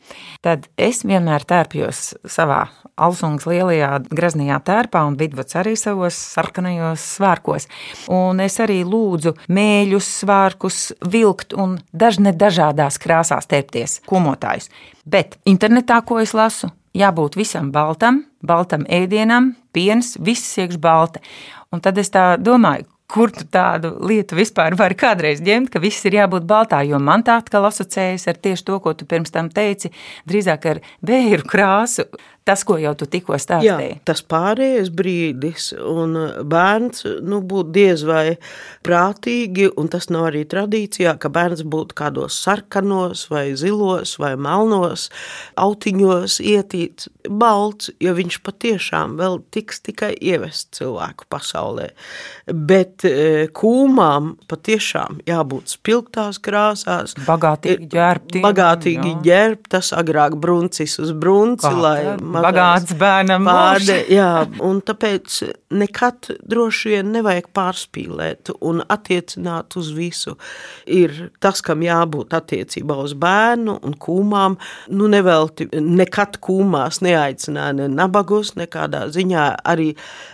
tad 0.44 0.68
es 0.76 1.06
vienmēr 1.08 1.48
tērpjos 1.48 2.04
savā 2.28 2.66
Alsungas 3.02 3.48
lielajā 3.48 3.94
graznajā 4.12 4.60
tērpā 4.68 5.06
un 5.08 5.16
vidvuds 5.18 5.56
arī 5.58 5.78
savos 5.80 6.18
sarkanajos 6.36 7.06
svārkos. 7.16 7.70
Un 8.12 8.44
es 8.44 8.60
arī 8.62 8.82
lūdzu 8.86 9.34
mēļus, 9.48 10.12
svārkus 10.22 10.82
vilkt 11.16 11.56
un 11.56 11.80
dažne 11.96 12.36
dažādās 12.36 13.00
krāsās 13.02 13.48
tērpties 13.50 14.02
kumotājus. 14.10 14.70
Bet 15.08 15.40
internetā, 15.50 16.04
ko 16.06 16.20
es 16.22 16.36
lasu, 16.38 16.70
jābūt 16.98 17.38
visam 17.40 17.72
baltam, 17.72 18.26
baltam 18.44 18.86
ēdienam, 18.90 19.54
piens, 19.74 20.16
viss 20.20 20.58
iekš 20.60 20.80
balta. 20.82 21.22
Un 21.72 21.84
tad 21.84 21.98
es 22.02 22.12
tā 22.12 22.36
domāju, 22.40 22.88
kur 23.12 23.32
tu 23.36 23.44
tādu 23.52 23.92
lietu 24.08 24.38
vispār 24.40 24.76
vari 24.80 24.96
kādreiz 25.00 25.42
ņemt, 25.44 25.72
ka 25.72 25.82
viss 25.84 26.06
ir 26.08 26.16
jābūt 26.16 26.48
baltā, 26.48 26.80
jo 26.88 27.00
man 27.00 27.26
tā 27.28 27.38
atkal 27.42 27.68
asociējas 27.68 28.30
ar 28.32 28.40
tieši 28.40 28.68
to, 28.68 28.80
ko 28.84 28.94
tu 28.96 29.08
pirms 29.08 29.34
tam 29.36 29.52
teici, 29.52 29.92
drīzāk 30.30 30.68
ar 30.72 30.82
vēju 31.08 31.44
krāsu. 31.48 32.08
Tas, 32.42 32.64
ko 32.66 32.74
jau 32.82 32.96
tu 32.98 33.06
tikko 33.06 33.36
Jā, 33.36 33.42
stāstīji. 33.44 34.00
tas 34.08 34.24
pārējais 34.26 34.88
brīdis, 34.98 35.68
un 35.78 36.16
bērns 36.50 37.04
nu, 37.22 37.38
būtu 37.46 37.70
diez 37.76 38.02
vai 38.02 38.40
prātīgi, 38.82 39.68
un 39.78 39.92
tas 39.94 40.10
nav 40.10 40.32
arī 40.32 40.42
tradīcijā, 40.50 41.14
ka 41.22 41.30
bērns 41.30 41.62
būtu 41.62 41.94
kādos 42.02 42.40
sarkanos, 42.42 43.28
vai 43.30 43.52
zilos, 43.54 44.16
vai 44.18 44.32
melnos 44.42 45.12
autiņos 45.62 46.40
ietīts, 46.42 47.12
balts, 47.30 47.92
jo 48.02 48.16
viņš 48.18 48.40
patiešām 48.42 49.14
vēl 49.22 49.38
tiks 49.54 49.84
tikai 49.86 50.16
ievest 50.18 50.72
cilvēku 50.80 51.30
pasaulē. 51.30 51.92
Bet 52.50 53.06
e, 53.06 53.46
kūmām 53.54 54.34
patiešām 54.50 55.22
jābūt 55.30 55.76
spilgtās 55.76 56.42
krāsās, 56.42 57.14
Bagātīgi 57.22 57.86
ģērbtiem, 57.92 58.42
bagātīgi 58.50 59.14
jā. 59.14 59.22
ģērbtas, 59.30 59.94
agrāk 59.94 60.42
bruncis 60.42 60.98
uz 60.98 61.14
brunci, 61.14 61.70
Kā 61.70 61.78
lai 61.78 62.31
bagāts 62.34 62.96
bērnam 62.98 63.48
Pārde, 63.48 63.98
jā, 64.20 64.46
un 64.64 64.82
tāpēc 64.86 65.38
nekad 65.76 66.32
droši 66.52 66.94
vien 66.96 67.12
nevajag 67.16 67.50
pārspīlēt 67.56 68.54
un 68.60 68.84
attiecināt 68.88 69.78
uz 69.80 69.92
visu. 69.96 70.38
Ir 70.90 71.32
tas, 71.44 71.64
kam 71.66 71.84
jābūt 71.86 72.36
attiecībā 72.38 72.98
uz 73.04 73.16
bērnu 73.20 73.78
un 73.82 73.96
kūmām. 74.02 74.58
Nu, 74.96 75.10
nevelti 75.12 75.70
nekad 75.76 76.40
kūmās 76.44 77.02
neaicināja 77.06 77.78
ne 77.84 77.90
nabagus, 77.92 78.56
nekādā 78.60 79.08
ziņā 79.14 79.48
arī 79.72 79.92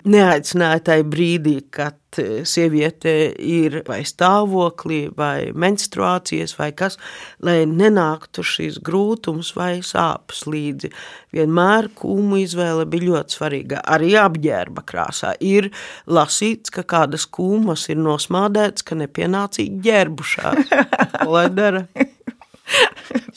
neaicināja 0.07 0.85
tajā 0.91 1.07
brīdī, 1.07 1.59
kad 1.73 1.99
sieviete 2.47 3.11
ir 3.43 3.81
vai 3.87 3.99
stāvoklī, 4.07 5.07
vai 5.17 5.51
menstruācijas, 5.53 6.55
vai 6.57 6.71
kas, 6.77 6.97
lai 7.43 7.65
nenāktu 7.69 8.45
šīs 8.45 8.79
grūtums 8.85 9.53
vai 9.57 9.79
sāpes 9.85 10.45
līdzi. 10.47 10.91
Vienmēr 11.35 11.91
kūmu 11.97 12.39
izvēle 12.41 12.87
bija 12.89 13.11
ļoti 13.11 13.37
svarīga. 13.37 13.83
Arī 13.83 14.15
apģērba 14.19 14.85
krāsā 14.87 15.35
ir 15.43 15.69
lasīts, 16.07 16.73
ka 16.73 16.85
kādas 16.87 17.27
kūmas 17.27 17.87
ir 17.91 18.01
nosmādētas, 18.01 18.87
ka 18.87 18.97
nepienācīgi 18.97 19.81
ģērbušās. 19.87 20.73
Lai 21.27 21.47
dara? 21.53 21.85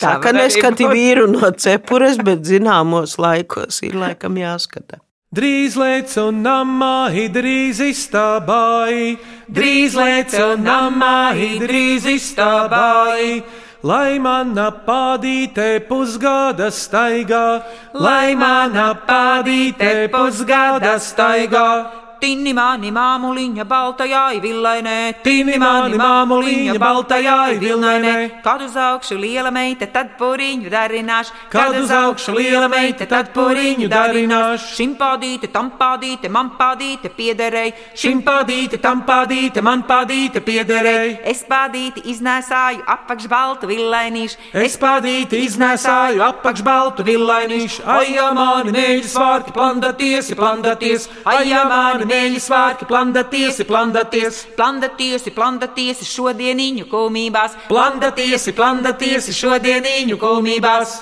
Tā 0.01 0.17
arī 0.17 0.41
neskati 0.41 0.89
vīru 0.91 1.29
no 1.31 1.53
cepures, 1.55 2.19
bet 2.25 2.43
zināmos 2.49 3.19
laikos 3.21 3.83
ir 3.87 3.99
laikam 4.01 4.39
jāskata. 4.41 4.99
Drīz 5.31 5.77
lēc 5.79 6.17
un 6.19 6.41
namā, 6.43 7.07
drīz 7.31 7.79
izstābai, 7.85 9.15
drīz 9.47 9.95
lēc 9.95 10.35
un 10.43 10.65
namā, 10.67 11.31
drīz 11.63 12.09
izstābai. 12.17 13.45
Lai 13.87 14.19
mana 14.19 14.73
pādīte 14.89 15.87
pusgada 15.87 16.73
staigā, 16.75 17.63
lai 17.95 18.35
mana 18.35 18.91
pādīte 19.07 20.11
pusgada 20.11 20.99
staigā. 20.99 22.00
Tinni 22.21 22.53
mani 22.53 22.91
māmuliņa 22.93 23.65
baltajai 23.65 24.41
villainē, 24.43 24.97
Tinni 25.25 25.57
mani 25.61 25.97
māmuliņa 25.97 26.75
baltajai 26.81 27.57
vilnainē. 27.63 28.17
Kad 28.45 28.65
uz 28.67 28.77
augšu 28.77 29.17
liela 29.17 29.49
meita, 29.55 29.89
tad 29.89 30.13
puriņu 30.21 30.69
darināšu. 30.73 31.33
Kad 31.53 31.79
uz 31.81 31.91
augšu 31.91 32.35
liela 32.37 32.69
meita, 32.69 33.07
tad 33.09 33.33
puriņu 33.33 33.89
darināšu. 33.89 34.69
Šim 34.77 34.93
pādīte, 35.01 35.49
tam 35.53 35.73
pādīte, 35.81 36.29
man 36.29 36.53
pādīte 36.59 37.09
piederēja. 37.17 37.73
Šim 37.97 38.21
pādīte, 38.27 38.81
tam 38.85 39.01
pādīte, 39.09 39.65
man 39.65 39.87
pādīte 39.89 40.45
piederēja. 40.45 41.23
Es 41.33 41.41
pādīti 41.49 42.05
iznēsāju 42.13 42.85
apakš 42.97 43.31
baltu 43.33 43.71
villainīšu. 43.71 44.51
Es 44.61 44.77
pādīti 44.81 45.41
iznēsāju 45.47 46.21
apakš 46.29 46.65
baltu 46.67 47.07
villainīšu. 47.09 47.89
Ai, 47.89 48.13
jā, 48.19 48.29
mani 48.37 48.77
mēģi 48.77 49.09
svārki, 49.09 49.57
plandaties, 49.57 50.33
plandaties. 50.37 51.09
Ai, 51.25 51.47
jā, 51.49 51.65
mani 51.71 52.10
mēģi 52.11 52.43
svārki, 52.43 52.89
plandaties, 52.91 53.63
plandaties. 53.69 54.43
Planda-tiesi, 54.59 55.33
planda-tiesi 55.37 56.09
šodieniņu 56.09 56.89
kumībās. 56.91 57.57
Plandaties, 57.71 58.51
plandaties 58.57 59.31
šodieniņu 59.37 60.19
kumībās. 60.21 60.99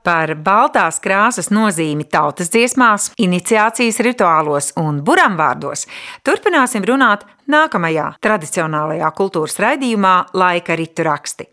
Par 0.00 0.32
baltās 0.40 0.96
krāsas 1.04 1.50
nozīmi 1.52 2.06
tautas 2.08 2.48
dziesmās, 2.48 3.10
iniciācijas 3.20 3.98
rituālos 4.00 4.70
un 4.80 5.02
buramvārdos 5.04 5.84
turpināsim 6.24 6.86
runāt 6.88 7.26
nākamajā 7.52 8.06
tradicionālajā 8.24 9.10
kultūras 9.18 9.58
raidījumā 9.60 10.14
Laika 10.40 10.78
ritu 10.80 11.04
raksti. 11.04 11.50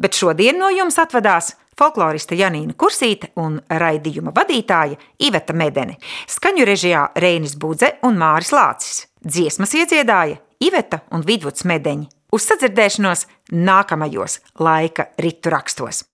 Bet 0.00 0.16
šodien 0.16 0.56
no 0.62 0.72
jums 0.72 0.96
atvadās 1.02 1.52
folkloriste 1.78 2.36
Janīna 2.38 2.76
Kursīte 2.78 3.32
un 3.42 3.58
raidījuma 3.68 4.34
vadītāja 4.36 4.98
Iveta 5.26 5.56
Medene. 5.56 5.98
Skaņu 6.28 6.68
režijā 6.68 7.08
Reinis 7.16 7.56
Budze 7.56 7.94
un 8.06 8.20
Māris 8.20 8.52
Lācis. 8.54 9.06
Dziesmas 9.22 9.74
iedziedāja 9.78 10.40
Iveta 10.62 11.02
un 11.10 11.26
Vidvuds 11.26 11.66
Medeņi. 11.68 12.08
Uz 12.32 12.46
sadzirdēšanos 12.48 13.26
nākamajos 13.52 14.40
laika 14.60 15.10
ritu 15.20 15.52
rakstos! 15.52 16.11